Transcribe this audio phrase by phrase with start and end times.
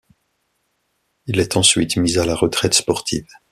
[1.27, 3.27] Il est ensuite mis à la retraite sportive.